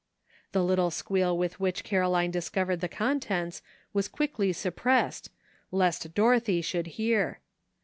The 0.51 0.63
little 0.63 0.89
squeal 0.89 1.37
with 1.37 1.59
which 1.59 1.83
.Caroline 1.83 2.31
discov 2.31 2.69
ered 2.69 2.79
the 2.79 2.87
contents 2.89 3.61
was 3.93 4.07
quickly 4.07 4.51
suppressed, 4.51 5.29
lest 5.71 6.15
Dorothy 6.15 6.63
should 6.63 6.87
hear. 6.97 7.39